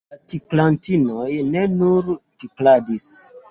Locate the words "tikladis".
2.47-3.09